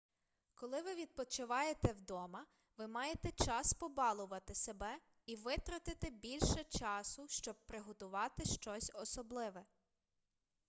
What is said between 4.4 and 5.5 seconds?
себе і